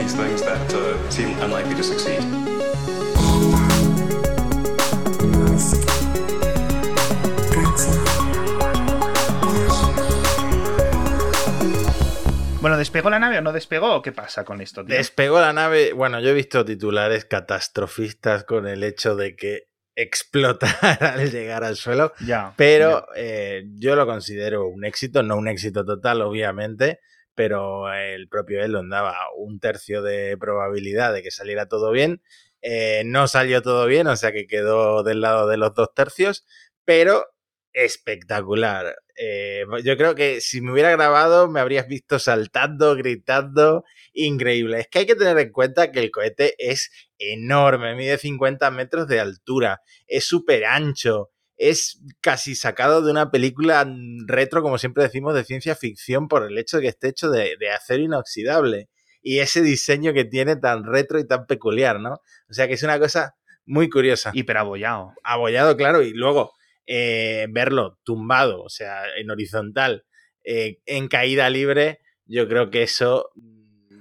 [0.00, 2.20] these things that uh, seem unlikely to succeed.
[12.60, 13.94] Bueno, ¿despegó la nave o no despegó?
[13.94, 14.94] ¿O qué pasa con esto, tío?
[14.96, 15.92] Despegó la nave.
[15.92, 19.64] Bueno, yo he visto titulares catastrofistas con el hecho de que
[19.96, 22.12] explotara al llegar al suelo.
[22.24, 22.54] Ya.
[22.56, 27.00] Pero eh, yo lo considero un éxito, no un éxito total, obviamente,
[27.34, 32.22] pero el propio Elon daba un tercio de probabilidad de que saliera todo bien.
[32.62, 36.46] Eh, no salió todo bien, o sea que quedó del lado de los dos tercios,
[36.84, 37.24] pero
[37.72, 38.96] espectacular.
[39.16, 44.80] Eh, yo creo que si me hubiera grabado me habrías visto saltando, gritando, increíble.
[44.80, 49.06] Es que hay que tener en cuenta que el cohete es enorme, mide 50 metros
[49.08, 53.86] de altura, es súper ancho, es casi sacado de una película
[54.26, 57.56] retro, como siempre decimos, de ciencia ficción por el hecho de que esté hecho de,
[57.60, 58.88] de acero inoxidable.
[59.22, 62.14] Y ese diseño que tiene tan retro y tan peculiar, ¿no?
[62.48, 63.34] O sea que es una cosa
[63.66, 64.30] muy curiosa.
[64.32, 65.12] Hiper abollado.
[65.22, 66.54] Abollado, claro, y luego
[66.86, 70.06] eh, verlo tumbado, o sea, en horizontal,
[70.42, 73.30] eh, en caída libre, yo creo que eso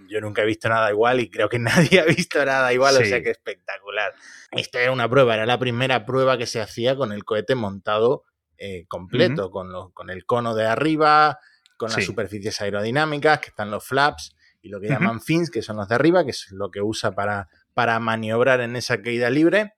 [0.09, 1.59] yo nunca he visto nada igual y creo que
[1.93, 4.13] nadie ha visto nada igual, o sea que espectacular.
[4.51, 8.23] Esta era una prueba, era la primera prueba que se hacía con el cohete montado
[8.57, 11.39] eh, completo, con, los- con el cono de arriba,
[11.77, 15.77] con las superficies aerodinámicas, que están los flaps, y lo que llaman fins, que son
[15.77, 19.73] los de arriba, que es lo que usa para, para maniobrar en esa caída libre.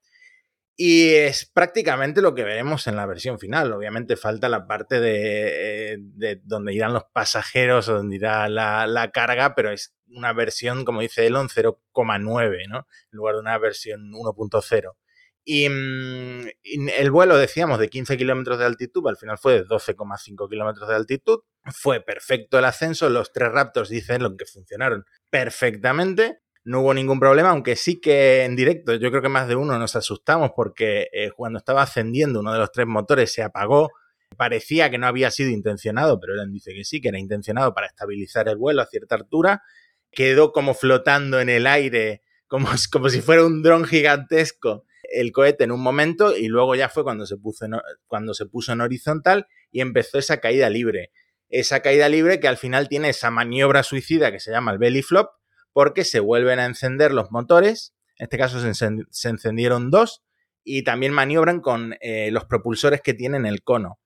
[0.77, 3.71] Y es prácticamente lo que veremos en la versión final.
[3.73, 8.87] Obviamente falta la parte de, eh, de donde irán los pasajeros o donde irá la,
[8.87, 12.87] la carga, pero es una versión, como dice Elon, 0,9, ¿no?
[13.11, 14.95] En lugar de una versión 1.0.
[15.43, 19.65] Y, mm, y el vuelo, decíamos, de 15 kilómetros de altitud, al final fue de
[19.65, 21.39] 12,5 kilómetros de altitud.
[21.73, 23.09] Fue perfecto el ascenso.
[23.09, 28.43] Los tres Raptors dicen lo que funcionaron perfectamente no hubo ningún problema, aunque sí que
[28.43, 32.39] en directo yo creo que más de uno nos asustamos porque eh, cuando estaba ascendiendo
[32.39, 33.89] uno de los tres motores se apagó.
[34.37, 37.87] Parecía que no había sido intencionado, pero Elon dice que sí, que era intencionado para
[37.87, 39.61] estabilizar el vuelo a cierta altura.
[40.09, 45.63] Quedó como flotando en el aire, como, como si fuera un dron gigantesco el cohete
[45.63, 47.73] en un momento y luego ya fue cuando se, puso en,
[48.07, 51.11] cuando se puso en horizontal y empezó esa caída libre.
[51.49, 55.01] Esa caída libre que al final tiene esa maniobra suicida que se llama el belly
[55.01, 55.31] flop,
[55.73, 57.93] porque se vuelven a encender los motores.
[58.17, 60.23] En este caso se, encend se encendieron dos
[60.63, 63.99] y también maniobran con eh, los propulsores que tienen el cono.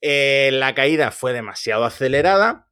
[0.00, 2.68] Eh, la caída fue demasiado acelerada.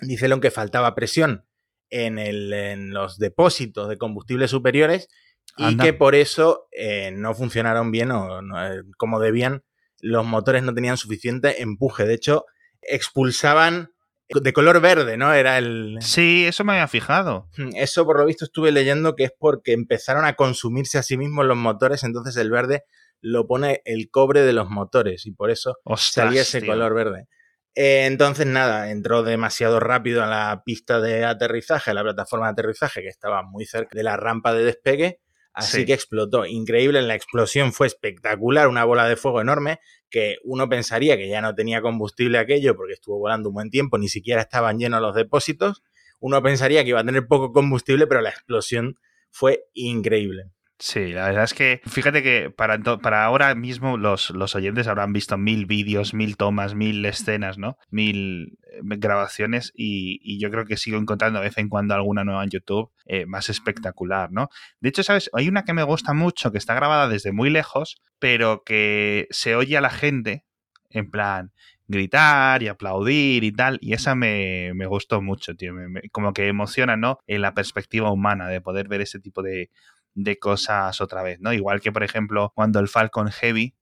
[0.00, 1.46] Dice Elon que faltaba presión
[1.90, 5.08] en, el, en, los depósitos de combustible superiores
[5.56, 5.84] y Anda.
[5.84, 8.56] que por eso eh, no funcionaron bien o no,
[8.96, 9.62] como debían.
[10.00, 12.04] Los motores no tenían suficiente empuje.
[12.04, 12.46] De hecho,
[12.82, 13.92] expulsaban
[14.32, 15.32] de color verde, ¿no?
[15.34, 15.98] Era el.
[16.00, 17.48] Sí, eso me había fijado.
[17.74, 21.46] Eso, por lo visto, estuve leyendo que es porque empezaron a consumirse a sí mismos
[21.46, 22.84] los motores, entonces el verde
[23.20, 26.70] lo pone el cobre de los motores y por eso Ostras, salía ese tío.
[26.72, 27.26] color verde.
[27.74, 32.52] Eh, entonces, nada, entró demasiado rápido a la pista de aterrizaje, a la plataforma de
[32.52, 35.20] aterrizaje que estaba muy cerca de la rampa de despegue.
[35.52, 35.84] Así Sí.
[35.86, 36.46] que explotó.
[36.46, 41.40] Increíble, la explosión fue espectacular, una bola de fuego enorme que uno pensaría que ya
[41.40, 45.14] no tenía combustible aquello porque estuvo volando un buen tiempo, ni siquiera estaban llenos los
[45.14, 45.82] depósitos.
[46.18, 48.98] Uno pensaría que iba a tener poco combustible, pero la explosión
[49.30, 50.50] fue increíble.
[50.82, 55.12] Sí, la verdad es que fíjate que para, para ahora mismo los, los oyentes habrán
[55.12, 57.76] visto mil vídeos, mil tomas, mil escenas, ¿no?
[57.90, 62.24] Mil eh, grabaciones y, y yo creo que sigo encontrando de vez en cuando alguna
[62.24, 64.48] nueva en YouTube eh, más espectacular, ¿no?
[64.80, 65.28] De hecho, ¿sabes?
[65.34, 69.56] Hay una que me gusta mucho que está grabada desde muy lejos, pero que se
[69.56, 70.46] oye a la gente
[70.88, 71.52] en plan
[71.88, 76.32] gritar y aplaudir y tal, y esa me, me gustó mucho, tío, me- me- como
[76.32, 77.18] que emociona, ¿no?
[77.26, 79.70] En la perspectiva humana de poder ver ese tipo de,
[80.14, 81.52] de cosas otra vez, ¿no?
[81.52, 83.74] Igual que, por ejemplo, cuando el Falcon Heavy,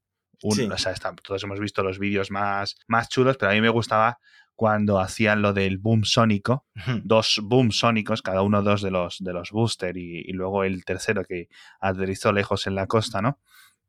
[0.42, 0.68] un- Sí.
[0.70, 3.68] o sea, está- todos hemos visto los vídeos más, más chulos, pero a mí me
[3.70, 4.18] gustaba
[4.54, 6.66] cuando hacían lo del boom sónico,
[7.04, 10.84] dos boom sónicos, cada uno dos de los, de los booster y, y luego el
[10.84, 11.48] tercero que
[11.80, 13.38] aterrizó lejos en la costa, ¿no?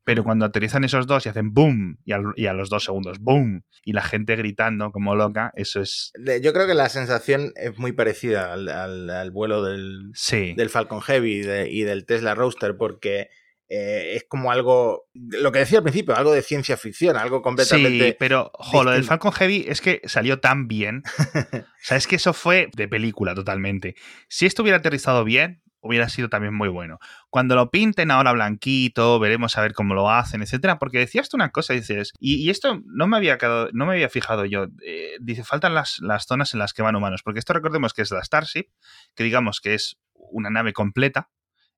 [0.04, 3.18] Pero cuando aterrizan esos dos y hacen boom y, al- y a los dos segundos
[3.20, 6.12] boom y la gente gritando como loca, eso es...
[6.42, 10.54] Yo creo que la sensación es muy parecida al, al- al vuelo del, Sí.
[10.56, 13.28] del Falcon Heavy y, de- y del Tesla Roadster, porque
[13.68, 18.08] eh, es como algo, lo que decía al principio, algo de ciencia ficción, algo completamente...
[18.08, 19.04] Sí, pero jo, lo del.
[19.04, 21.02] Falcon Heavy es que salió tan bien.
[21.16, 23.94] o sea, es que eso fue de película totalmente.
[24.28, 26.98] Si esto hubiera aterrizado bien, hubiera sido también muy bueno.
[27.30, 30.78] Cuando lo pinten ahora blanquito, veremos a ver cómo lo hacen, etcétera.
[30.78, 34.08] Porque decías tú una cosa, dices, y, esto no me había quedado, no me había
[34.08, 34.66] fijado yo.
[34.84, 37.22] eh, dice, faltan las, las zonas en las que van humanos.
[37.22, 38.68] Porque esto recordemos que es la Starship,
[39.14, 41.30] que digamos que es una nave completa,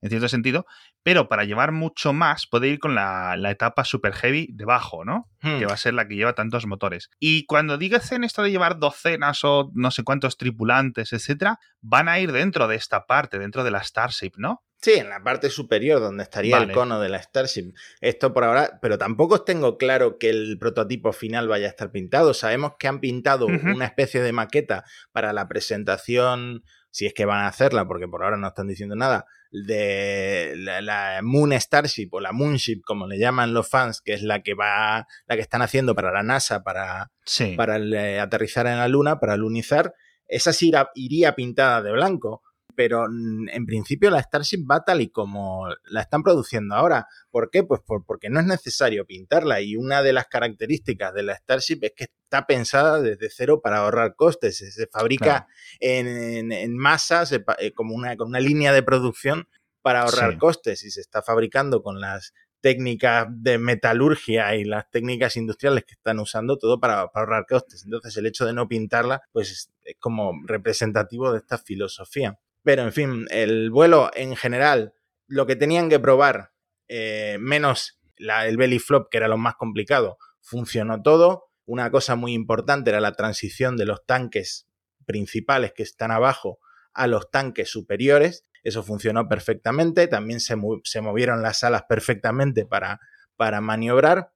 [0.03, 0.67] en cierto sentido,
[1.03, 5.31] pero para llevar mucho más puede ir con la, etapa super heavy debajo, ¿no?
[5.41, 5.59] Hmm.
[5.59, 7.11] Que va a ser la que lleva tantos motores.
[7.19, 12.19] Y cuando en esto de llevar docenas o no sé cuántos tripulantes, etcétera, van a
[12.19, 14.63] ir dentro de esta parte, dentro de la Starship, ¿no?
[14.83, 17.73] Sí, en la parte superior, donde estaría el cono de la Starship.
[18.01, 21.93] Esto por ahora, pero tampoco os tengo claro que el prototipo final vaya a estar
[21.93, 22.35] pintado.
[22.35, 27.41] Sabemos que han pintado una especie de maqueta para la presentación, si es que van
[27.41, 32.33] a hacerla, porque por ahora no están diciendo nada, de la, Moon Starship o la
[32.33, 35.95] Moonship, como le llaman los fans, que es la que va, la que están haciendo
[35.95, 37.11] para la NASA para,
[37.57, 37.77] para
[38.23, 39.95] aterrizar en la Luna, para lunizar.
[40.27, 42.43] Esa sí iría pintada de blanco
[42.75, 47.07] pero en principio la Starship va tal y como la están produciendo ahora.
[47.31, 47.65] ¿Por qué?
[47.65, 51.93] Pues porque no es necesario pintarla y una de las características de la Starship es
[51.95, 54.57] que está pensada desde cero para ahorrar costes.
[54.57, 55.47] Se fabrica
[55.81, 57.25] en, masa,
[57.59, 59.49] eh, como una, con una línea de producción
[59.83, 62.33] para ahorrar costes y se está fabricando con las
[62.63, 67.85] técnicas de metalurgia y las técnicas industriales que están usando todo para, para, ahorrar costes.
[67.85, 69.51] Entonces el hecho de no pintarla pues
[69.85, 72.39] es como representativo de esta filosofía.
[72.63, 74.95] Pero, en fin, el vuelo en general,
[75.27, 76.53] lo que tenían que probar,
[76.89, 81.52] eh, menos el belly flop, que era lo más complicado, funcionó todo.
[81.73, 84.69] Una cosa muy importante era la transición de los tanques
[85.07, 86.59] principales que están abajo
[86.93, 88.45] a los tanques superiores.
[88.63, 90.07] Eso funcionó perfectamente.
[90.07, 93.01] También se, movieron las alas perfectamente para,
[93.37, 94.33] para maniobrar.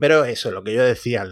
[0.00, 1.24] Pero eso, lo que yo decía,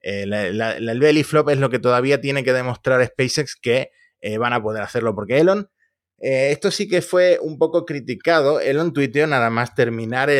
[0.00, 3.90] eh, el belly flop es lo que todavía tiene que demostrar SpaceX que
[4.22, 5.14] eh, van a poder hacerlo.
[5.14, 5.68] Porque Elon
[6.16, 8.60] eh, esto sí que fue un poco criticado.
[8.60, 10.30] Elon tuiteó nada más terminar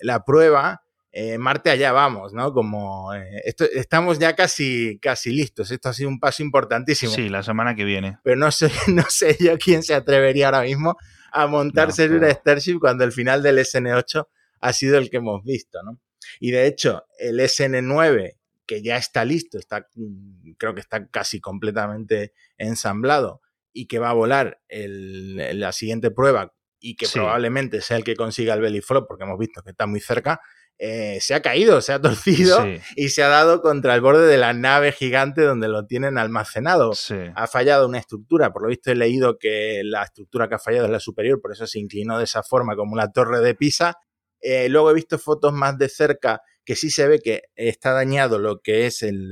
[0.00, 0.83] la prueba.
[1.16, 2.52] Eh, Marte allá vamos, ¿no?
[2.52, 5.70] Como eh, esto, estamos ya casi, casi listos.
[5.70, 7.12] Esto ha sido un paso importantísimo.
[7.12, 8.18] Sí, la semana que viene.
[8.24, 10.96] Pero no sé, no sé yo quién se atrevería ahora mismo
[11.30, 14.26] a montarse en una Starship cuando el final del SN8
[14.60, 16.00] ha sido el que hemos visto, ¿no?
[16.40, 21.40] Y de hecho, el SN9, que ya está listo, está, mm, creo que está casi
[21.40, 23.40] completamente ensamblado,
[23.74, 28.14] y que va a volar el, la siguiente prueba y que probablemente sea el que
[28.14, 30.40] consiga el belly flop, porque hemos visto que está muy cerca,
[30.78, 32.64] eh, se ha caído, se ha torcido
[32.96, 36.92] y se ha dado contra el borde de la nave gigante donde lo tienen almacenado.
[37.34, 40.86] Ha fallado una estructura, por lo visto he leído que la estructura que ha fallado
[40.86, 43.94] es la superior, por eso se inclinó de esa forma como la torre de Pisa.
[44.40, 48.38] Eh, luego he visto fotos más de cerca que sí se ve que está dañado
[48.38, 49.30] lo que es el,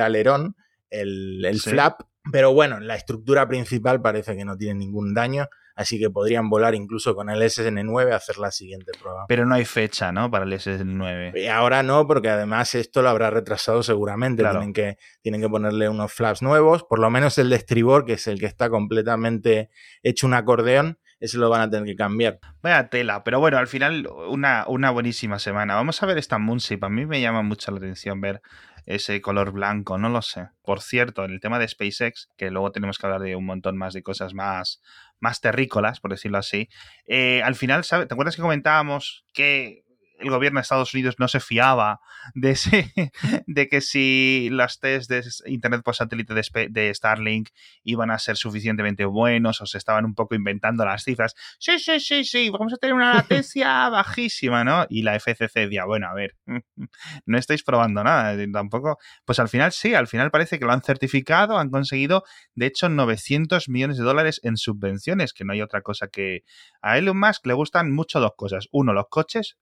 [0.00, 0.56] alerón,
[0.90, 2.00] el, flap,
[2.32, 5.48] pero bueno, la estructura principal parece que no tiene ningún daño,
[5.80, 9.24] así que podrían volar incluso con el SN9 a hacer la siguiente prueba.
[9.28, 10.30] Pero no hay fecha, ¿no?
[10.30, 11.32] Para el SN9.
[11.40, 14.42] Y ahora no, porque además esto lo habrá retrasado seguramente.
[14.42, 18.14] Tienen, que, tienen que ponerle unos flaps nuevos, por lo menos el de estribor, que
[18.14, 19.70] es el que está completamente
[20.02, 22.40] hecho un acordeón, ese lo van a tener que cambiar.
[22.62, 25.74] Vaya tela, pero bueno, al final una, una buenísima semana.
[25.74, 26.82] Vamos a ver esta Moonship.
[26.82, 28.42] A mí me llama mucho la atención ver
[28.86, 30.48] ese color blanco, no lo sé.
[30.62, 33.76] Por cierto, en el tema de SpaceX, que luego tenemos que hablar de un montón
[33.76, 34.80] más de cosas más,
[35.20, 36.68] más terrícolas, por decirlo así,
[37.06, 39.84] eh, al final, ¿te acuerdas que comentábamos que
[40.20, 42.00] el gobierno de Estados Unidos no se fiaba
[42.34, 42.56] de,
[43.46, 47.50] de que si las tests de Internet por satélite de, Starlink
[47.82, 51.34] iban a ser suficientemente buenos o se estaban un poco inventando las cifras.
[51.58, 54.86] Sí, sí, sí, sí, vamos a tener una latencia bajísima, ¿no?
[54.88, 56.36] Y la FCC decía, bueno, a ver,
[57.26, 58.98] no estáis probando nada, tampoco.
[59.24, 62.24] Pues al final sí, al final parece que lo han certificado, han conseguido,
[62.54, 66.44] de hecho, 900 millones de dólares en subvenciones, que no hay otra cosa que...
[66.82, 68.68] A Elon Musk le gustan mucho dos cosas.
[68.72, 69.58] Uno, los coches,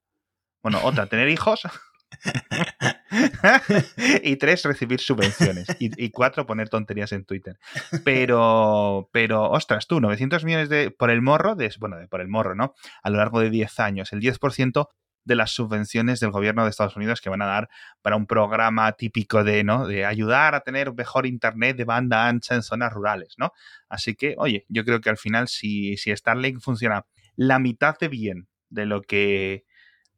[0.62, 1.62] bueno, otra, tener hijos.
[4.22, 5.66] y tres, recibir subvenciones.
[5.78, 7.58] Y, cuatro, poner tonterías en Twitter.
[8.04, 12.54] Pero, pero, ostras, tú, 900 millones de, por el morro, de, bueno, por el morro,
[12.54, 12.74] ¿no?
[13.02, 14.88] A lo largo de 10 años, el 10%
[15.24, 17.68] de las subvenciones del gobierno de Estados Unidos que van a dar
[18.00, 19.86] para un programa típico de, ¿no?
[19.86, 23.52] De ayudar a tener mejor internet de banda ancha en zonas rurales, ¿no?
[23.88, 27.04] Así que, oye, yo creo que al final, si, si Starlink funciona
[27.36, 29.64] la mitad de bien de lo que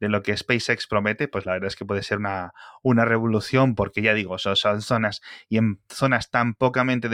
[0.01, 2.53] de lo que SpaceX promete, pues la verdad es que puede ser una,
[2.83, 7.09] una revolución, porque ya digo, son, son zonas y en zonas tan pocamente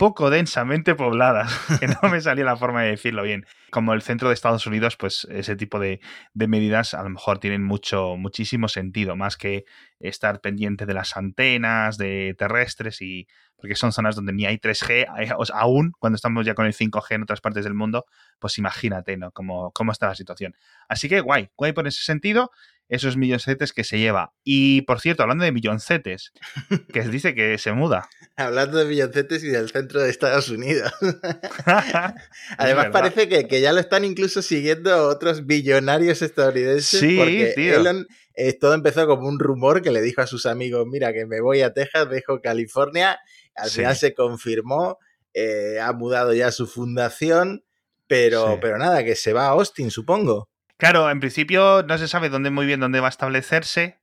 [0.00, 3.44] poco densamente pobladas, que no me salía la forma de decirlo bien.
[3.70, 6.00] Como el centro de Estados Unidos, pues ese tipo de,
[6.32, 9.66] de, medidas a lo mejor tienen mucho, muchísimo sentido, más que
[9.98, 15.36] estar pendiente de las antenas, de terrestres y, porque son zonas donde ni hay 3G,
[15.52, 18.06] aún cuando estamos ya con el 5G en otras partes del mundo,
[18.38, 19.32] pues imagínate, ¿no?
[19.32, 20.56] Cómo, cómo está la situación.
[20.88, 22.50] Así que guay, guay por ese sentido.
[22.90, 24.34] Esos milloncetes que se lleva.
[24.44, 26.32] Y por cierto, hablando de milloncetes,
[26.92, 28.08] que dice que se muda.
[28.36, 30.92] hablando de milloncetes y del centro de Estados Unidos.
[32.58, 37.00] Además, parece que, que, ya lo están incluso siguiendo otros billonarios estadounidenses.
[37.00, 37.76] Sí, porque tío.
[37.76, 41.26] Elon, eh, todo empezó como un rumor que le dijo a sus amigos: Mira, que
[41.26, 43.18] me voy a Texas, dejo California.
[43.54, 43.76] Al Sí.
[43.80, 44.98] final se confirmó,
[45.32, 47.64] eh, ha mudado ya su fundación.
[48.08, 48.58] Pero, Sí.
[48.60, 50.49] pero nada, que se va a Austin, supongo.
[50.80, 54.00] Claro, en principio no se sabe dónde muy bien dónde va a establecerse,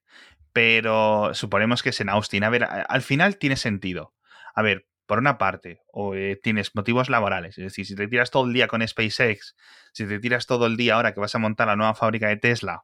[0.53, 2.43] pero suponemos que es en Austin.
[2.43, 4.13] A ver, al final tiene sentido.
[4.53, 8.29] A ver, por una parte, o eh, tienes motivos laborales, es decir, si te tiras
[8.29, 9.55] todo el día con SpaceX,
[9.91, 12.37] si te tiras todo el día ahora que vas a montar la nueva fábrica de
[12.37, 12.83] Tesla,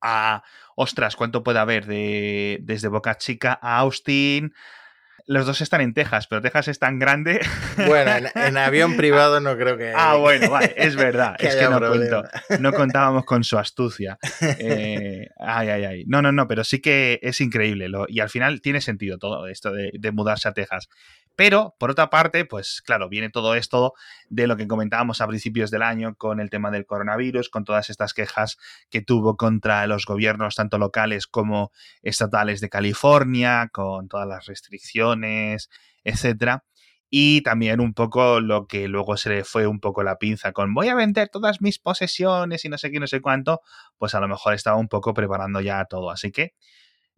[0.00, 0.42] a,
[0.74, 4.54] ostras, ¿cuánto puede haber de, desde Boca Chica a Austin?
[5.26, 7.40] Los dos están en Texas, pero Texas es tan grande.
[7.88, 9.92] Bueno, en, en avión privado no creo que.
[9.96, 11.34] Ah, bueno, vale, es verdad.
[11.38, 12.22] que es que cuento-
[12.60, 14.16] no contábamos con su astucia.
[14.40, 16.04] Eh, ay, ay, ay.
[16.06, 17.88] No, no, no, pero sí que es increíble.
[17.88, 20.88] lo- y al final tiene sentido todo esto de, de mudarse a Texas.
[21.36, 23.94] Pero, por otra parte, pues claro, viene todo esto
[24.28, 27.90] de lo que comentábamos a principios del año con el tema del coronavirus, con todas
[27.90, 28.56] estas quejas
[28.90, 31.72] que tuvo contra los gobiernos, tanto locales como
[32.02, 35.70] estatales de California, con todas las restricciones,
[36.04, 36.64] etcétera.
[37.10, 40.74] Y también un poco lo que luego se le fue un poco la pinza con
[40.74, 43.60] voy a vender todas mis posesiones y no sé qué, no sé cuánto,
[43.98, 46.10] pues a lo mejor estaba un poco preparando ya todo.
[46.10, 46.54] Así que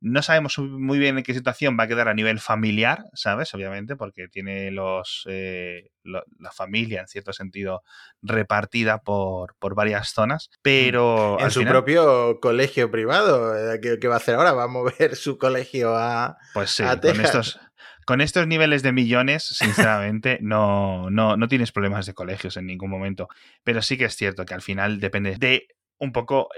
[0.09, 3.53] no sabemos muy bien en qué situación va a quedar a nivel familiar, ¿sabes?
[3.55, 7.83] Obviamente, porque tiene los eh, lo- la familia, en cierto sentido,
[8.23, 10.51] repartida por, por varias zonas.
[10.63, 13.55] Pero En al su final, propio colegio privado.
[13.75, 14.53] eh, ¿Qué, qué va a hacer ahora?
[14.53, 16.37] ¿Va a mover su colegio a.?
[16.53, 17.61] Pues sí, a con estos,
[18.07, 22.91] con estos niveles de millones, sinceramente, no, no, no tienes problemas de colegios en ningún
[22.91, 23.29] momento.
[23.65, 26.49] Pero sí que es cierto que al final depende de un poco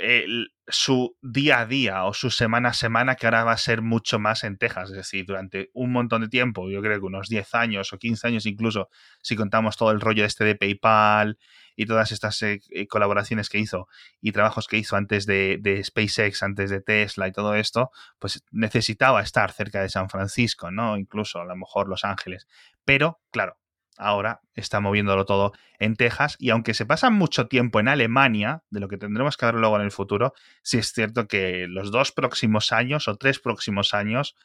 [0.67, 4.19] su día a día o su semana a semana, que ahora va a ser mucho
[4.19, 4.91] más en Texas.
[4.91, 8.27] Es decir, durante un montón de tiempo, yo creo que unos 10 años o 15
[8.27, 8.89] años incluso,
[9.23, 11.39] si contamos todo el rollo este de PayPal
[11.77, 13.89] y todas estas eh, eh, colaboraciones que hizo
[14.21, 18.45] y trabajos que hizo antes de, de SpaceX, antes de Tesla y todo esto, pues
[18.51, 20.97] necesitaba estar cerca de San Francisco, ¿no?
[20.97, 22.47] Incluso a lo mejor Los Ángeles.
[22.85, 23.59] Pero, claro,
[23.99, 28.81] ahora está moviéndolo todo en Texas y aunque se pasa mucho tiempo en Alemania, de
[28.81, 32.13] lo que tendremos que ver luego en el futuro, sí es cierto que los dos
[32.13, 34.37] próximos años o tres próximos años,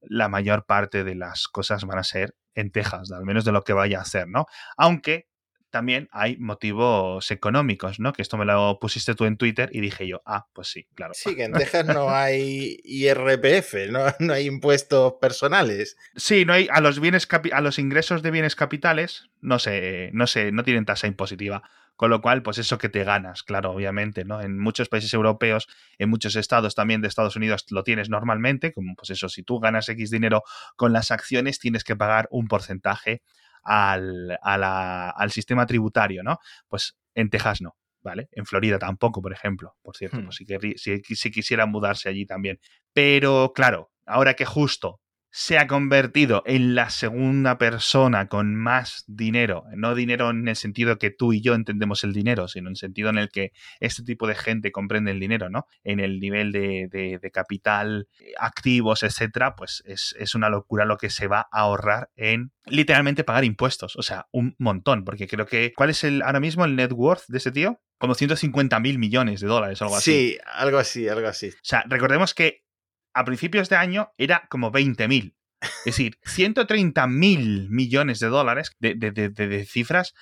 [0.00, 3.62] la mayor parte de las cosas van a ser en Texas, al menos de lo
[3.62, 4.46] que vaya a hacer, ¿no?
[4.76, 5.29] Aunque
[5.70, 8.12] también hay motivos económicos, ¿no?
[8.12, 11.12] Que esto me lo pusiste tú en Twitter y dije yo, ah, pues sí, claro.
[11.14, 15.96] Sí, que en Texas no hay IRPF, no, no hay impuestos personales.
[16.16, 20.26] Sí, no hay a los bienes a los ingresos de bienes capitales, no sé, no
[20.26, 21.62] sé, no tienen tasa impositiva.
[21.96, 24.40] Con lo cual, pues eso que te ganas, claro, obviamente, ¿no?
[24.40, 28.94] En muchos países europeos, en muchos estados también de Estados Unidos lo tienes normalmente, como
[28.94, 30.42] pues eso, si tú ganas X dinero
[30.76, 33.20] con las acciones, tienes que pagar un porcentaje
[33.62, 36.38] al, a la- al sistema tributario, ¿no?
[36.68, 38.28] Pues en Texas no, ¿vale?
[38.32, 40.24] En Florida tampoco, por ejemplo, por cierto, Hmm.
[40.26, 40.36] pues
[40.76, 42.58] si, si quisieran mudarse allí también.
[42.92, 45.00] Pero claro, ahora que justo
[45.32, 50.98] se ha convertido en la segunda persona con más dinero, no dinero en el sentido
[50.98, 54.02] que tú y yo entendemos el dinero, sino en el sentido en el que este
[54.02, 55.66] tipo de gente comprende el dinero, ¿no?
[55.84, 58.08] En el nivel de, de- de capital,
[58.38, 63.24] activos, etcétera, pues es, es una locura lo que se va a ahorrar en literalmente
[63.24, 66.76] pagar impuestos, o sea, un montón, porque creo que, ¿cuál es el ahora mismo el
[66.76, 67.80] net worth de ese tío?
[67.98, 70.10] Como 150 mil millones de dólares, algo así.
[70.12, 71.48] Sí, algo así, algo así.
[71.48, 72.64] O sea, recordemos que
[73.14, 75.34] a principios de año era como 20.000.
[75.60, 80.14] Es decir, 130.000 millones de dólares de, de- de- de- de cifras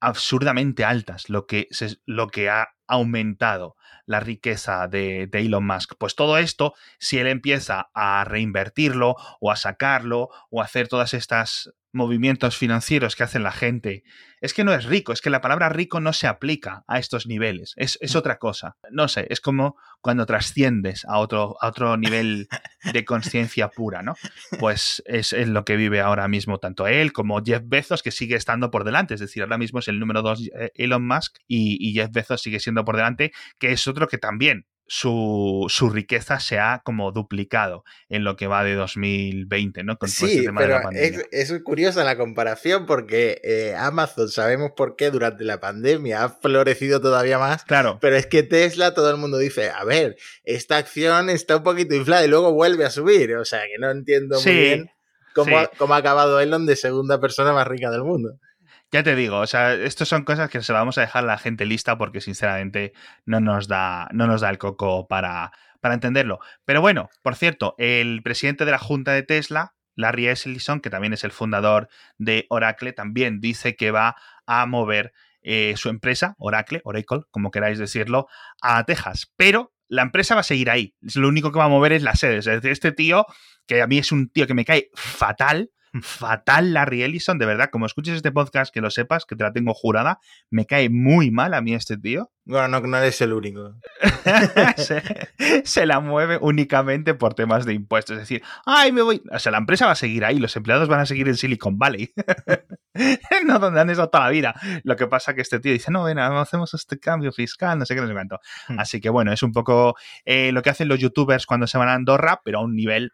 [0.00, 3.76] absurdamente altas, lo que, se- lo que ha aumentado
[4.06, 5.92] la riqueza de, de Elon Musk.
[5.98, 11.12] Pues todo esto, si él empieza a reinvertirlo o a sacarlo o a hacer todas
[11.14, 14.02] estas movimientos financieros que hacen la gente,
[14.40, 17.26] es que no es rico, es que la palabra rico no se aplica a estos
[17.26, 18.76] niveles, es, es otra cosa.
[18.90, 22.48] No sé, es como cuando trasciendes a otro, a otro nivel
[22.92, 24.14] de conciencia pura, ¿no?
[24.58, 28.36] Pues es, es lo que vive ahora mismo tanto él como Jeff Bezos, que sigue
[28.36, 29.14] estando por delante.
[29.14, 32.42] Es decir, ahora mismo es el número dos eh, Elon Musk y, y Jeff Bezos
[32.42, 37.12] sigue siendo por delante, que es otro que también su, su riqueza se ha como
[37.12, 39.96] duplicado en lo que va de 2020, ¿no?
[39.98, 41.20] Con todo este Sí, tema de la pero pandemia.
[41.30, 46.28] es, es curiosa la comparación porque eh, Amazon, sabemos por qué durante la pandemia ha
[46.30, 47.62] florecido todavía más.
[47.64, 51.62] Claro, Pero es que Tesla, todo el mundo dice, a ver, esta acción está un
[51.62, 53.36] poquito inflada y luego vuelve a subir.
[53.36, 54.90] O sea, que no entiendo Sí, muy bien
[55.36, 55.54] cómo, sí.
[55.54, 58.40] ha, cómo ha acabado Elon de segunda persona más rica del mundo.
[58.92, 61.26] Ya te digo, o sea, estas son cosas que se las vamos a dejar a
[61.26, 62.92] la gente lista porque sinceramente
[63.24, 66.40] no nos da, no nos da el coco para, para entenderlo.
[66.64, 71.12] Pero bueno, por cierto, el presidente de la Junta de Tesla, Larry Ellison, que también
[71.12, 74.16] es el fundador de Oracle, también dice que va
[74.46, 78.26] a mover eh, su empresa, Oracle, Oracle, como queráis decirlo,
[78.60, 79.32] a Texas.
[79.36, 80.94] Pero la empresa va a seguir ahí.
[81.14, 82.38] Lo único que va a mover es la sede.
[82.38, 83.26] Es decir, este tío,
[83.66, 85.70] que a mí es un tío que me cae fatal,
[86.02, 89.52] fatal Larry Ellison, de verdad, como escuches este podcast, que lo sepas, que te la
[89.52, 90.20] tengo jurada,
[90.50, 92.30] me cae muy mal a mí este tío.
[92.44, 93.76] Bueno, no, no eres el único.
[94.76, 95.02] se,
[95.64, 98.14] se, la mueve únicamente por temas de impuestos.
[98.14, 99.22] Es decir, ay, me voy.
[99.30, 101.78] O sea, la empresa va a seguir ahí, los empleados van a seguir en Silicon
[101.78, 102.12] Valley.
[103.46, 104.54] no donde han estado toda la vida.
[104.84, 107.94] Lo que pasa que este tío dice, no, ven, hacemos este cambio fiscal, no sé
[107.94, 108.40] qué, no sé cuánto.
[108.68, 108.80] Hmm.
[108.80, 109.94] Así que bueno, es un poco
[110.24, 113.12] eh, lo que hacen los youtubers cuando se van a Andorra, pero a un nivel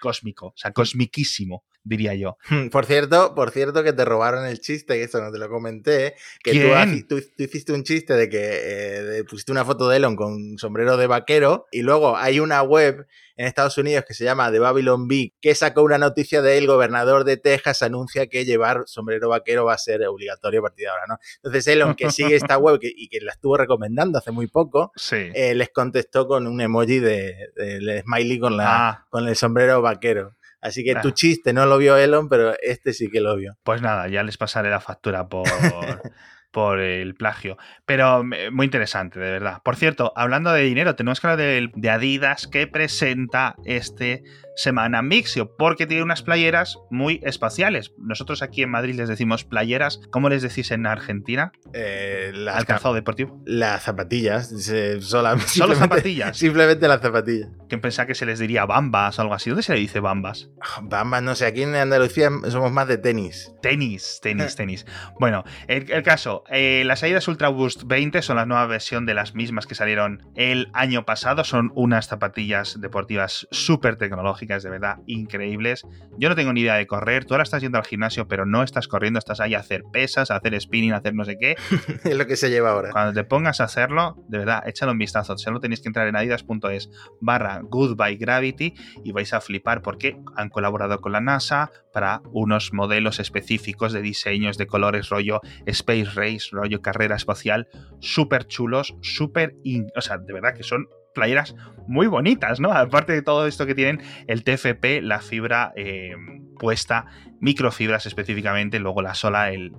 [0.00, 2.36] cósmico, o sea, cosmiquísimo diría yo.
[2.72, 6.14] Por cierto, por cierto que te robaron el chiste, que eso no te lo comenté,
[6.42, 10.58] que tú, tú, hiciste un chiste de que eh, pusiste una foto de Elon con
[10.58, 14.58] sombrero de vaquero y luego hay una web en Estados Unidos que se llama The
[14.58, 19.28] Babylon Bee que sacó una noticia de el gobernador de Texas anuncia que llevar sombrero
[19.28, 21.18] vaquero va a ser obligatorio a partir de ahora, ¿no?
[21.36, 25.54] Entonces Elon, que sigue esta web y que la estuvo recomendando hace muy poco, eh,
[25.54, 29.06] les contestó con un emoji de, smiley con, la, ah.
[29.10, 30.34] con el sombrero vaquero.
[30.66, 33.56] Así que tu chiste no lo vio Elon, pero este sí que lo vio.
[33.62, 35.44] Pues nada, ya les pasaré la factura por,
[36.50, 37.56] por el plagio.
[37.84, 39.58] Pero eh, muy interesante, de verdad.
[39.62, 44.24] Por cierto, hablando de dinero, tenemos que hablar de, de Adidas que presenta este
[44.56, 47.92] semana Mixio, porque tiene unas playeras muy espaciales.
[47.98, 50.00] Nosotros aquí en Madrid les decimos playeras.
[50.10, 51.52] ¿Cómo les decís en Argentina?
[51.72, 53.40] Eh, las calzado deportivo?
[53.44, 54.52] Las zapatillas.
[55.00, 56.36] solamente, ¿Solo zapatillas?
[56.36, 57.50] Simplemente las zapatillas.
[57.68, 59.50] ¿Quién pensaba que se les diría bambas o algo así?
[59.50, 60.48] ¿Dónde se le dice bambas?
[60.82, 61.46] Bambas, no sé.
[61.46, 63.52] Aquí en Andalucía somos más de tenis.
[63.60, 64.86] Tenis, tenis, tenis.
[65.20, 66.44] Bueno, el, caso.
[66.50, 70.26] Eh, las Adidas Ultra Boost 20 son la nueva versión de las mismas que salieron
[70.34, 71.44] el año pasado.
[71.44, 75.86] Son unas zapatillas deportivas súper tecnológicas de verdad increíbles.
[76.18, 78.62] Yo no tengo ni idea de correr, tú ahora estás yendo al gimnasio, pero no
[78.62, 81.56] estás corriendo, estás ahí a hacer pesas, a hacer spinning, a hacer no sé qué.
[82.04, 82.90] es lo que se lleva ahora.
[82.92, 85.36] Cuando te pongas a hacerlo, de verdad, échalo un vistazo.
[85.36, 90.48] Solo tenéis que entrar en adidas.es barra goodbye gravity y vais a flipar porque han
[90.48, 96.48] colaborado con la NASA para unos modelos específicos de diseños de colores rollo Space Race,
[96.52, 97.68] rollo carrera espacial,
[98.00, 99.56] súper chulos, súper...
[99.96, 101.56] O sea, de verdad que son playeras
[101.88, 102.72] muy bonitas, ¿no?
[102.72, 106.14] Aparte de todo esto que tienen el TFP, la fibra eh,
[106.58, 107.06] puesta,
[107.40, 109.72] microfibras específicamente, luego la sola, el,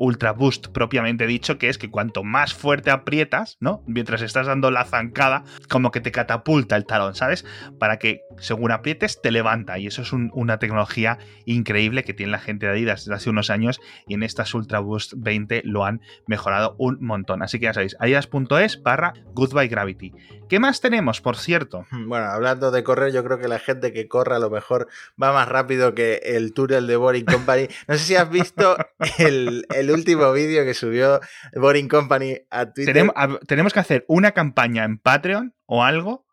[0.00, 3.84] Ultra Boost propiamente dicho, que es que cuanto más fuerte aprietas, ¿no?
[3.86, 7.44] Mientras estás dando la zancada, como que te catapulta el talón, ¿sabes?
[7.78, 9.78] Para que según aprietes te levanta.
[9.78, 13.50] Y eso es una tecnología increíble que tiene la gente de Adidas desde hace unos
[13.50, 17.42] años y en estas Ultra Boost 20 lo han mejorado un montón.
[17.42, 20.14] Así que ya sabéis, adidas.es barra Goodbye Gravity.
[20.48, 21.86] ¿Qué más tenemos, por cierto?
[22.10, 24.88] Bueno, hablando de correr, yo creo que la gente que corre a lo mejor
[25.22, 27.68] va más rápido que el túnel de Boring Company.
[27.86, 28.76] No sé si has visto
[29.18, 31.20] el último vídeo que subió
[31.54, 33.10] Boring Company a Twitter.
[33.46, 36.26] Tenemos, que hacer una campaña en Patreon o algo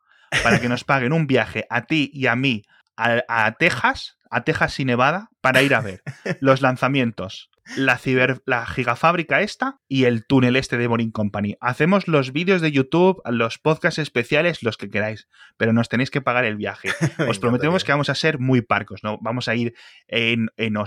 [0.43, 2.63] para que nos paguen un viaje a ti y a mí
[2.97, 6.01] a, Texas, a Texas y Nevada, para ir a ver
[6.41, 11.55] los lanzamientos, la, ciber, la gigafábrica esta y el túnel este de Boring Company.
[11.61, 16.21] Hacemos los vídeos de YouTube, los podcasts especiales, los que queráis, pero nos tenéis que
[16.21, 16.89] pagar el viaje.
[17.29, 19.19] Os prometemos que vamos a ser muy parcos, ¿no?
[19.21, 19.75] Vamos a ir
[20.07, 20.77] en, en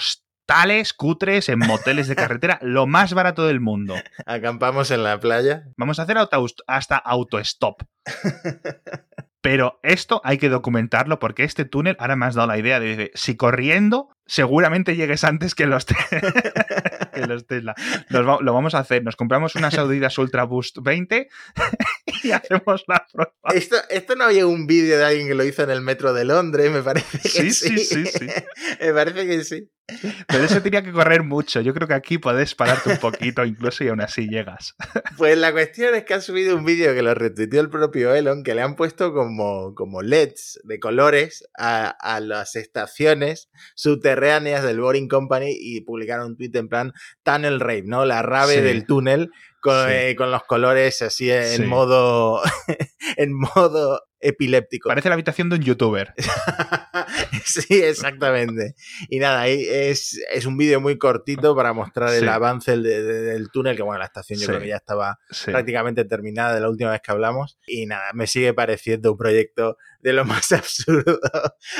[0.50, 3.94] tales cutres, en moteles de carretera, lo más barato del mundo.
[4.26, 5.68] Acampamos en la playa.
[5.76, 7.82] Vamos a hacer auto, hasta autostop.
[9.40, 13.12] Pero esto hay que documentarlo porque este túnel ahora me has dado la idea de
[13.14, 15.86] si corriendo seguramente llegues antes que los,
[17.14, 17.74] que los Tesla.
[18.08, 19.02] lo vamos a hacer.
[19.02, 21.28] Nos compramos unas Audidas Ultra Boost 20
[22.22, 23.32] y hacemos la prueba.
[23.54, 26.24] Esto, esto no había un vídeo de alguien que lo hizo en el metro de
[26.24, 27.50] Londres, me parece que sí.
[27.52, 28.26] Sí, sí, sí.
[28.80, 29.70] me parece que sí.
[30.28, 31.60] Pero eso tenía que correr mucho.
[31.60, 34.74] Yo creo que aquí puedes pararte un poquito incluso y aún así llegas.
[35.16, 38.42] Pues la cuestión es que ha subido un vídeo que lo retuiteó el propio Elon,
[38.42, 44.80] que le han puesto como, como LEDs de colores a, a las estaciones subterráneas del
[44.80, 48.04] Boring Company y publicaron un tweet en plan Tunnel Rave, ¿no?
[48.04, 52.42] La rave del túnel con, eh, con, los colores así en modo
[53.16, 54.88] en modo epiléptico.
[54.88, 56.14] Parece la habitación de un youtuber.
[57.44, 58.74] sí, exactamente.
[59.08, 63.82] Y nada, es, es un vídeo muy cortito para mostrar el avance del, túnel, que
[63.82, 67.12] bueno, la estación yo creo que ya estaba prácticamente terminada de la última vez que
[67.12, 67.58] hablamos.
[67.66, 71.20] Y nada, me sigue pareciendo un proyecto de lo más absurdo.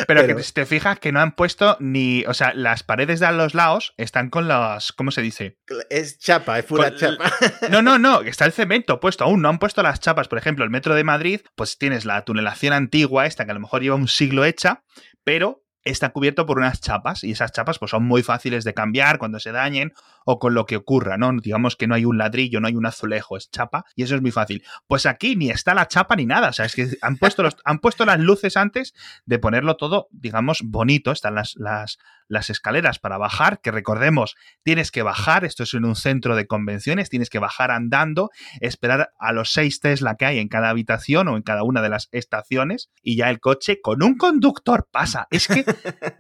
[0.07, 3.33] Pero, que te fijas que no han puesto ni, o sea, las paredes de a
[3.33, 5.59] los lados están con las, ¿cómo se dice?
[5.89, 7.33] Es chapa, es pura chapa.
[7.71, 10.29] No, no, no, está el cemento puesto aún, no han puesto las chapas.
[10.29, 13.61] Por ejemplo, el metro de Madrid, pues tienes la tunelación antigua esta que a lo
[13.61, 14.85] mejor lleva un siglo hecha,
[15.25, 19.19] pero está cubierto por unas chapas y esas chapas pues son muy fáciles de cambiar
[19.19, 19.93] cuando se dañen
[20.25, 21.33] o con lo que ocurra, ¿no?
[21.41, 24.23] Digamos que no hay un ladrillo, no hay un azulejo, es chapa y eso es
[24.23, 24.63] muy fácil.
[24.87, 27.57] Pues aquí ni está la chapa ni nada, o sea, es que han puesto, los,
[27.65, 32.99] han puesto las luces antes de ponerlo todo, digamos, bonito, están las, las, las escaleras
[32.99, 37.29] para bajar, que recordemos, tienes que bajar, esto es en un centro de convenciones, tienes
[37.29, 41.43] que bajar andando, esperar a los seis Tesla que hay en cada habitación o en
[41.43, 45.27] cada una de las estaciones y ya el coche con un conductor pasa.
[45.31, 45.65] Es que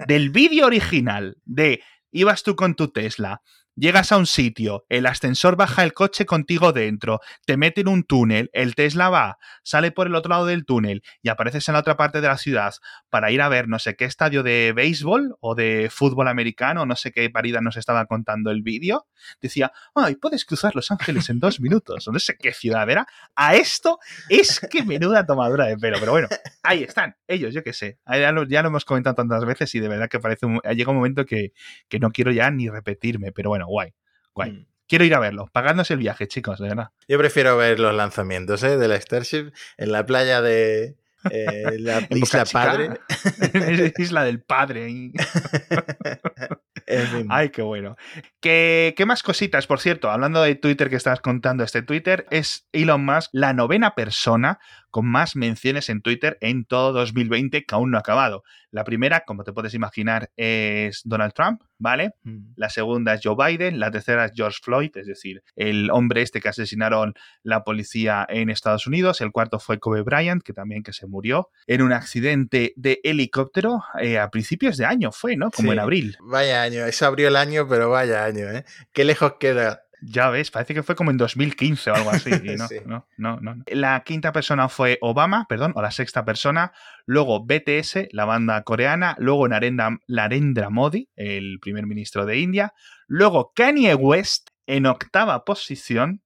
[0.06, 1.82] del vídeo original de
[2.12, 3.42] ibas tú con tu Tesla,
[3.80, 8.04] Llegas a un sitio, el ascensor baja el coche contigo dentro, te mete en un
[8.04, 11.80] túnel, el Tesla va, sale por el otro lado del túnel y apareces en la
[11.80, 12.74] otra parte de la ciudad
[13.08, 16.94] para ir a ver no sé qué estadio de béisbol o de fútbol americano, no
[16.94, 19.06] sé qué parida nos estaba contando el vídeo.
[19.40, 23.06] Decía, ay, puedes cruzar Los Ángeles en dos minutos, no sé qué ciudad era.
[23.34, 26.28] A esto es que menuda tomadura de pelo, pero bueno,
[26.62, 27.98] ahí están, ellos, yo qué sé.
[28.06, 30.90] Ya lo, ya lo hemos comentado tantas veces y de verdad que parece, un, llega
[30.90, 31.54] un momento que,
[31.88, 33.94] que no quiero ya ni repetirme, pero bueno, guay,
[34.34, 34.52] guay.
[34.52, 34.66] Mm.
[34.86, 35.48] Quiero ir a verlo.
[35.52, 36.90] Pagadnos el viaje, chicos, de verdad.
[37.06, 38.76] Yo prefiero ver los lanzamientos ¿eh?
[38.76, 40.96] de la Starship en la playa de
[41.30, 43.00] eh, la Isla Padre.
[43.98, 44.88] Isla del Padre.
[47.28, 47.96] Ay, qué bueno.
[48.40, 49.66] ¿Qué, ¿Qué, más cositas?
[49.66, 53.94] Por cierto, hablando de Twitter que estás contando, este Twitter es Elon Musk, la novena
[53.94, 54.58] persona
[54.90, 58.42] con más menciones en Twitter en todo 2020 que aún no ha acabado.
[58.70, 62.12] La primera, como te puedes imaginar, es Donald Trump, ¿vale?
[62.22, 62.52] Mm.
[62.56, 66.40] La segunda es Joe Biden, la tercera es George Floyd, es decir, el hombre este
[66.40, 70.92] que asesinaron la policía en Estados Unidos, el cuarto fue Kobe Bryant, que también que
[70.92, 75.50] se murió en un accidente de helicóptero eh, a principios de año, fue, ¿no?
[75.50, 76.16] Como en abril.
[76.20, 78.64] Vaya año, eso abrió el año, pero vaya año, ¿eh?
[78.92, 82.30] Qué lejos queda ya ves, parece que fue como en 2015 o algo así.
[82.86, 86.72] no, no, no, La quinta persona fue Obama, perdón, o la sexta persona.
[87.06, 89.16] Luego BTS, la banda coreana.
[89.18, 92.72] Luego Narendra, Narendra Modi, el primer ministro de India.
[93.06, 96.22] Luego Kanye West en octava posición.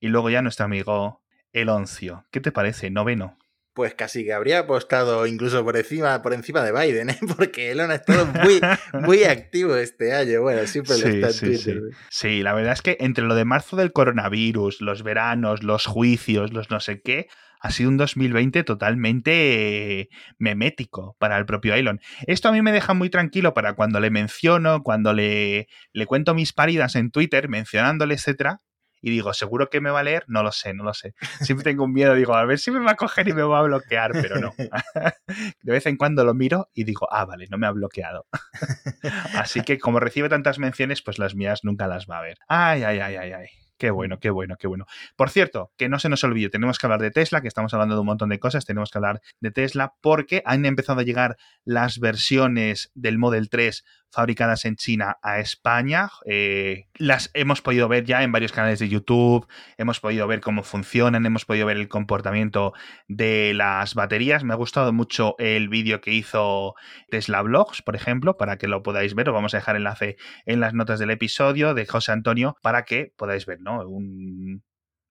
[0.00, 2.26] Y luego ya nuestro amigo Eloncio.
[2.30, 2.90] ¿Qué te parece?
[2.90, 3.38] Noveno
[3.74, 7.18] pues casi que habría apostado incluso por encima, por encima de Biden, ¿eh?
[7.36, 8.60] porque Elon ha estado muy,
[9.04, 10.42] muy activo este año.
[10.42, 11.80] Bueno, siempre lo está en sí, Twitter.
[11.90, 11.96] Sí.
[12.10, 16.52] sí, la verdad es que entre lo de marzo del coronavirus, los veranos, los juicios,
[16.52, 17.26] los no sé qué,
[17.60, 21.98] ha sido un 2020 totalmente memético para el propio Elon.
[22.26, 26.34] Esto a mí me deja muy tranquilo para cuando le menciono, cuando le, le cuento
[26.34, 28.60] mis paridas en Twitter, mencionándole, etcétera,
[29.04, 30.24] y digo, ¿seguro que me va a leer?
[30.28, 31.14] No lo sé, no lo sé.
[31.42, 33.58] Siempre tengo un miedo, digo, a ver si me va a coger y me va
[33.58, 34.54] a bloquear, pero no.
[35.62, 38.26] De vez en cuando lo miro y digo, ah, vale, no me ha bloqueado.
[39.34, 42.38] Así que como recibe tantas menciones, pues las mías nunca las va a ver.
[42.48, 43.46] Ay, ay, ay, ay, ay.
[43.76, 44.86] Qué bueno, qué bueno, qué bueno.
[45.16, 47.96] Por cierto, que no se nos olvide, tenemos que hablar de Tesla, que estamos hablando
[47.96, 51.36] de un montón de cosas, tenemos que hablar de Tesla porque han empezado a llegar
[51.64, 53.84] las versiones del Model 3
[54.14, 56.10] fabricadas en China a España.
[56.26, 59.46] Eh, las hemos podido ver ya en varios canales de YouTube,
[59.76, 62.72] hemos podido ver cómo funcionan, hemos podido ver el comportamiento
[63.08, 64.44] de las baterías.
[64.44, 66.74] Me ha gustado mucho el vídeo que hizo
[67.10, 69.28] Tesla Blogs, por ejemplo, para que lo podáis ver.
[69.28, 73.12] Os vamos a dejar enlace en las notas del episodio de José Antonio para que
[73.16, 73.86] podáis ver, ¿no?
[73.88, 74.62] Un,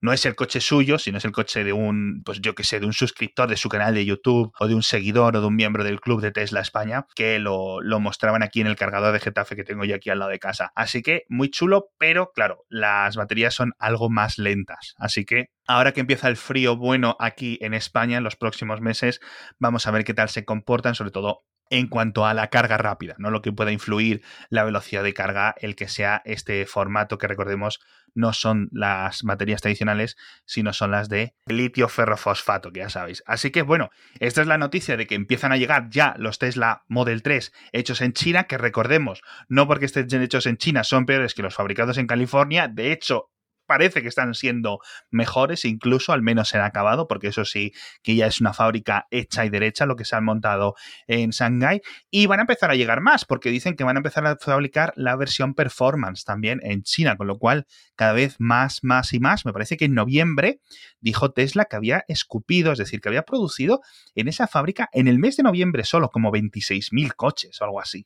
[0.04, 2.82] no es el coche suyo, sino es el coche de un, pues yo que sé,
[2.82, 5.56] de un suscriptor de su canal de YouTube o de un seguidor o de un
[5.56, 9.22] miembro del club de Tesla España que lo, lo mostraban aquí en el cargador de
[9.22, 10.74] Getafe que tengo yo aquí al lado de casa.
[10.76, 14.94] Así que muy chulo, pero claro, las baterías son algo más lentas.
[14.98, 19.22] Así que Ahora que empieza el frío bueno aquí en España en los próximos meses,
[19.60, 23.16] vamos a ver qué tal se comportan, sobre todo en cuanto a la carga rápida,
[23.18, 23.32] ¿no?
[23.32, 27.80] Lo que pueda influir la velocidad de carga, el que sea este formato que recordemos
[28.16, 33.24] no son las baterías tradicionales, sino son las de litio ferrofosfato, que ya sabéis.
[33.26, 36.84] Así que bueno, esta es la noticia de que empiezan a llegar ya los Tesla
[36.88, 41.34] Model 3 hechos en China, que recordemos, no porque estén hechos en China son peores
[41.34, 43.33] que los fabricados en California, de hecho
[43.74, 48.28] parece que están siendo mejores, incluso al menos en acabado, porque eso sí que ya
[48.28, 50.76] es una fábrica hecha y derecha lo que se han montado
[51.08, 51.82] en Shanghai.
[52.12, 54.94] Y van a empezar a llegar más, porque dicen que van a empezar a fabricar
[54.96, 59.44] la versión performance también en China, con lo cual cada vez más, más y más.
[59.44, 60.60] Me parece que en noviembre
[61.00, 63.82] dijo Tesla que había escupido, es decir, que había producido
[64.14, 68.06] en esa fábrica en el mes de noviembre solo como 26.000 coches o algo así.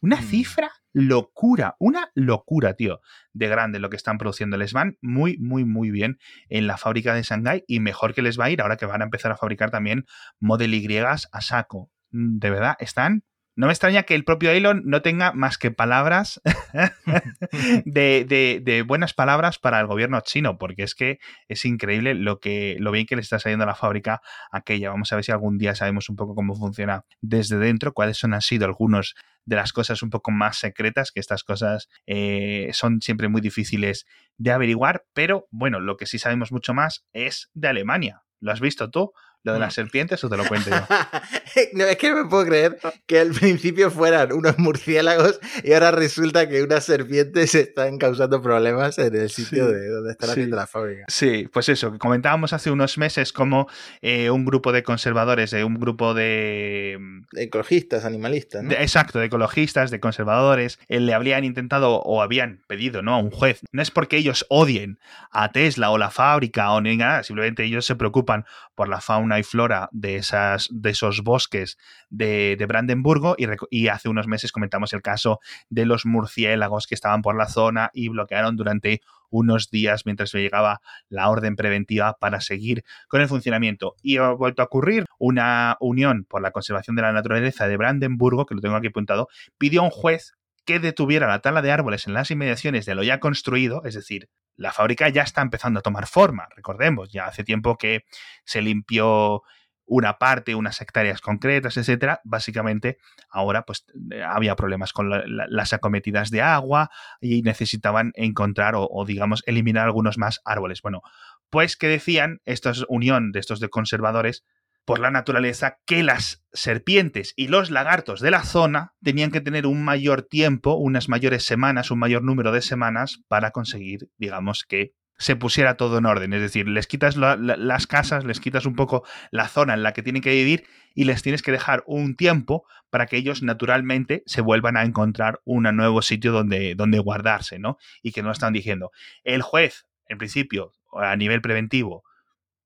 [0.00, 0.24] Una mm.
[0.24, 3.00] cifra locura, una locura, tío,
[3.32, 4.56] de grande lo que están produciendo.
[4.56, 8.38] Les van muy, muy, muy bien en la fábrica de Shanghai y mejor que les
[8.38, 10.06] va a ir ahora que van a empezar a fabricar también
[10.38, 11.90] Model Y a saco.
[12.10, 13.24] Mm, de verdad, están
[13.56, 16.40] no me extraña que el propio Elon no tenga más que palabras
[17.84, 22.90] de, buenas palabras para el gobierno chino, porque es que es increíble lo, que, lo
[22.90, 24.90] bien que le está saliendo a la fábrica aquella.
[24.90, 28.34] Vamos a ver si algún día sabemos un poco cómo funciona desde dentro, cuáles son,
[28.34, 33.00] han sido algunos de las cosas un poco más secretas, que estas cosas eh, son
[33.00, 34.06] siempre muy difíciles
[34.38, 38.22] de averiguar, pero bueno, lo que sí sabemos mucho más es de Alemania.
[38.40, 39.12] ¿Lo has visto tú?
[39.42, 39.76] Lo de las mm.
[39.76, 40.76] serpientes o te lo cuento yo?
[41.72, 45.90] no, es que no me puedo creer que al principio fueran unos murciélagos y ahora
[45.90, 50.66] resulta que unas serpientes están causando problemas en el sitio de donde están haciendo la
[50.66, 51.04] fábrica.
[51.08, 53.68] Sí, pues eso, que comentábamos hace unos meses como
[54.02, 56.98] eh, un grupo de conservadores, de un grupo de...
[57.36, 58.72] ecologistas, animalistas, ¿no?
[58.72, 63.14] exacto, de ecologistas, de conservadores, eh, le habrían intentado o habían pedido, ¿no?
[63.14, 63.60] A un juez.
[63.72, 64.98] No es porque ellos odien
[65.30, 69.29] a Tesla o la fábrica o ni nada, simplemente ellos se preocupan por la fauna
[69.38, 74.92] y flora de, esas, de esos bosques de, Brandenburgo y, y, hace unos meses comentamos
[74.92, 80.04] el caso de los murciélagos que estaban por la zona y bloquearon durante unos días
[80.04, 83.94] mientras llegaba la orden preventiva para seguir con el funcionamiento.
[84.02, 88.46] Y ha vuelto a ocurrir una unión por la conservación de la naturaleza de Brandenburgo,
[88.46, 90.34] que lo tengo aquí apuntado, pidió a un juez
[90.64, 94.28] que detuviera la tala de árboles en las inmediaciones de lo ya construido, es decir,
[94.56, 98.04] la fábrica ya está empezando a tomar forma, recordemos, ya hace tiempo que
[98.44, 99.42] se limpió
[99.90, 103.86] una parte, unas hectáreas concretas, etcétera, básicamente ahora pues
[104.24, 110.16] había problemas con las acometidas de agua y necesitaban encontrar o, o, digamos eliminar algunos
[110.16, 110.80] más árboles.
[110.80, 111.02] Bueno,
[111.50, 114.44] pues que decían esta unión de estos de conservadores
[114.90, 119.64] por la naturaleza que las serpientes y los lagartos de la zona tenían que tener
[119.64, 124.90] un mayor tiempo, unas mayores semanas, un mayor número de semanas para conseguir, digamos, que
[125.16, 126.32] se pusiera todo en orden.
[126.32, 130.02] Es decir, les quitas las casas, les quitas un poco la zona en la que
[130.02, 134.40] tienen que vivir y les tienes que dejar un tiempo para que ellos naturalmente se
[134.40, 137.78] vuelvan a encontrar un nuevo sitio donde, donde guardarse, ¿no?
[138.02, 138.90] Y que no están diciendo.
[139.22, 142.02] El juez, en principio, a nivel preventivo,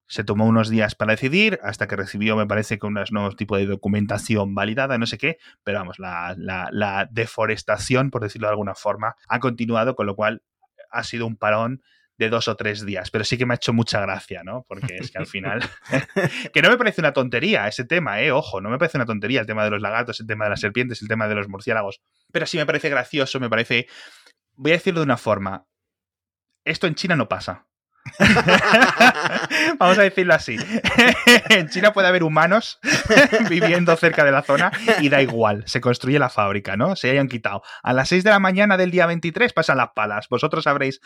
[0.07, 3.59] se tomó unos días para decidir, hasta que recibió, me parece, con unos nuevos tipos
[3.59, 8.75] de documentación validada, no sé qué, pero vamos, la, la, deforestación, por decirlo de alguna
[8.75, 10.43] forma, ha continuado, con lo cual
[10.91, 11.83] ha sido un parón
[12.17, 14.65] de dos o tres días, pero sí que me ha hecho mucha gracia, ¿no?
[14.69, 15.61] Porque es que al final,
[16.53, 18.31] que no me parece una tontería ese tema, ¿eh?
[18.31, 20.61] Ojo, no me parece una tontería el tema de los lagartos, el tema de las
[20.61, 23.89] serpientes, el tema de los murciélagos, pero sí me parece gracioso, me parece,
[24.55, 25.67] voy a decirlo de una forma,
[26.65, 27.67] esto en China no pasa.
[29.79, 30.57] Vamos a decirlo así.
[31.51, 32.79] en China puede haber humanos
[33.49, 36.97] viviendo cerca de la zona y da igual, se construye la fábrica, ¿no?
[36.97, 37.63] Se hayan quitado.
[37.83, 40.29] A las 6 de la mañana del día 23 pasan las palas.
[40.29, 41.01] Vosotros sabréis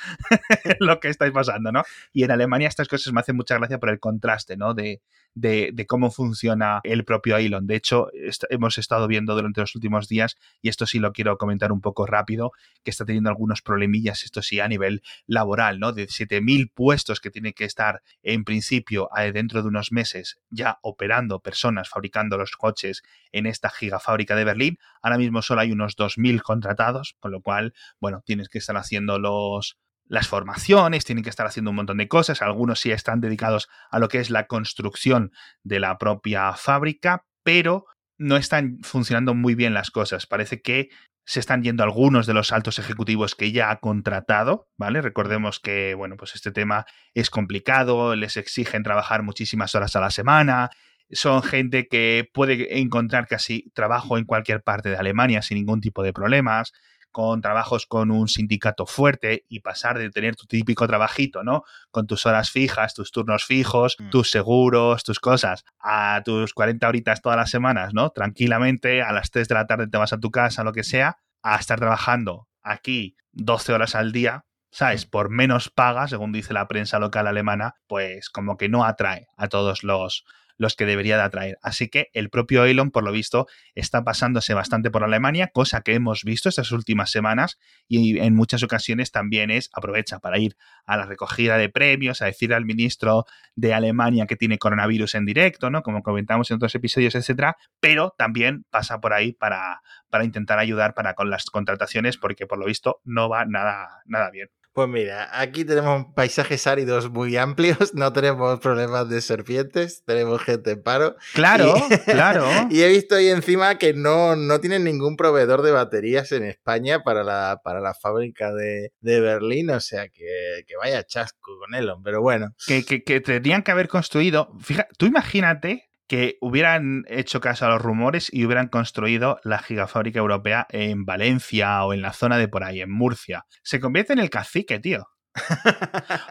[0.81, 1.83] lo que estáis pasando, ¿no?
[2.13, 4.75] Y en Alemania estas cosas me hacen mucha gracia por el contraste, ¿no?
[4.75, 5.01] De,
[5.35, 7.67] de, cómo funciona el propio Elon.
[7.67, 8.09] De hecho,
[8.51, 12.07] hemos estado viendo durante los últimos días, y esto sí lo quiero comentar un poco
[12.07, 12.53] rápido,
[12.85, 15.93] que está teniendo algunos problemillas, esto sí, a nivel laboral, ¿no?
[15.93, 21.41] De 7.000 puestos que tienen que estar en principio dentro de unos meses ya operando
[21.41, 24.79] personas fabricando los coches en esta gigafábrica de Berlín.
[25.03, 29.19] Ahora mismo solo hay unos 2.000 contratados, con lo cual, bueno, tienes que estar haciendo
[29.19, 29.77] los
[30.09, 33.99] las formaciones, tienen que estar haciendo un montón de cosas, algunos sí están dedicados a
[33.99, 37.87] lo que es la construcción de la propia fábrica, pero
[38.19, 40.27] no están funcionando muy bien las cosas.
[40.27, 40.89] Parece que
[41.25, 45.03] se están yendo algunos de los altos ejecutivos que ya ha contratado, ¿vale?
[45.03, 50.11] Recordemos que, bueno, pues este tema es complicado, les exigen trabajar muchísimas horas a la
[50.11, 50.71] semana,
[51.11, 56.03] son gente que puede encontrar casi trabajo en cualquier parte de Alemania sin ningún tipo
[56.03, 56.73] de problemas,
[57.11, 61.65] con trabajos con un sindicato fuerte y pasar de tener tu típico trabajito, ¿no?
[61.91, 64.11] Con tus horas fijas, tus turnos fijos, mm.
[64.11, 68.11] tus seguros, tus cosas, a tus 40 horitas todas las semanas, ¿no?
[68.11, 71.19] Tranquilamente, a las 3 de la tarde te vas a tu casa, lo que sea,
[71.43, 75.07] a estar trabajando aquí 12 horas al día, ¿sabes?
[75.07, 79.49] Por menos paga, según dice la prensa local alemana, pues como que no atrae a
[79.49, 80.25] todos los,
[80.59, 81.59] los que debería de atraer.
[81.63, 85.95] Así que el propio Elon, por lo visto, está pasándose bastante por Alemania, cosa que
[85.95, 90.97] hemos visto estas últimas semanas y en muchas ocasiones también es aprovecha para ir a
[90.97, 95.71] la recogida de premios, a decir al ministro de Alemania que tiene coronavirus en directo,
[95.71, 95.83] ¿no?
[95.83, 100.95] Como comentamos en otros episodios, etcétera, pero también pasa por ahí para, para intentar ayudar
[100.95, 104.49] para con las contrataciones porque por lo visto no va nada, nada bien.
[104.79, 110.71] Pues mira, aquí tenemos paisajes áridos muy amplios, no tenemos problemas de serpientes, tenemos gente
[110.71, 111.17] en paro.
[111.35, 111.75] Claro,
[112.07, 112.47] claro.
[112.71, 117.03] Y he visto ahí encima que no, no tienen ningún proveedor de baterías en España
[117.03, 122.23] para la, para la fábrica de, Berlín, o sea que, vaya chasco con Elon, pero
[122.23, 122.55] bueno.
[122.65, 127.69] Que, que, que tendrían que haber construido, fíjate, tú imagínate que hubieran hecho caso a
[127.69, 132.49] los rumores y hubieran construido la gigafábrica europea en Valencia o en la zona de
[132.49, 133.45] por ahí, en Murcia.
[133.63, 135.07] Se convierte en el cacique, tío.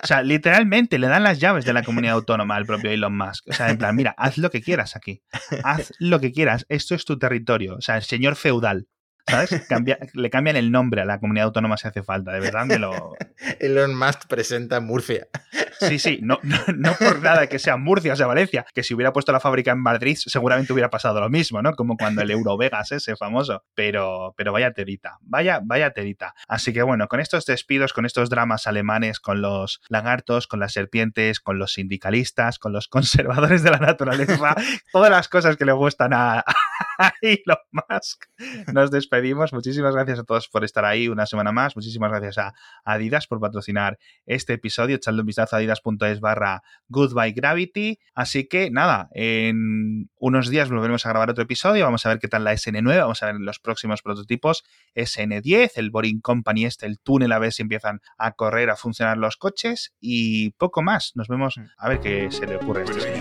[0.04, 3.48] o sea, literalmente le dan las llaves de la comunidad autónoma al propio Elon Musk.
[3.50, 5.22] O sea, en plan, mira, haz lo que quieras aquí.
[5.64, 6.66] Haz lo que quieras.
[6.70, 7.76] Esto es tu territorio.
[7.76, 8.88] O sea, el señor feudal.
[9.28, 9.68] ¿Sabes?
[10.14, 13.16] le cambian el nombre a la comunidad autónoma si hace falta, de verdad me lo...
[13.60, 15.28] Elon Musk presenta Murcia.
[15.80, 16.40] Sí, sí, no,
[16.76, 19.72] no, por nada que sea Murcia o sea Valencia, que si hubiera puesto la fábrica
[19.72, 21.74] en Madrid seguramente hubiera pasado lo mismo, ¿no?
[21.74, 23.64] Como cuando el Eurovegas ese famoso.
[23.76, 26.34] Pero, pero vaya terita, vaya, vaya terita.
[26.48, 30.74] Así que bueno, con estos despidos, con estos dramas alemanes, con los lagartos, con las
[30.74, 34.56] serpientes, con los sindicalistas, con los conservadores de la naturaleza,
[34.92, 36.44] todas las cosas que le gustan a
[37.22, 38.26] Elon Musk,
[38.74, 39.54] nos despedimos pedimos.
[39.54, 41.76] Muchísimas gracias a todos por estar ahí una semana más.
[41.76, 44.96] Muchísimas gracias a Adidas por patrocinar este episodio.
[44.98, 48.00] Echadle un vistazo a adidas.es barra Goodbye Gravity.
[48.14, 51.86] Así que nada, en unos días volveremos a grabar otro episodio.
[51.86, 53.00] Vamos a ver qué tal la SN9.
[53.00, 54.64] Vamos a ver los próximos prototipos.
[54.96, 59.18] SN10, el Boring Company este, el túnel, a ver si empiezan a correr, a funcionar
[59.18, 59.96] los coches.
[60.00, 61.14] Y poco más.
[61.16, 63.18] Nos vemos a ver qué se le ocurre a este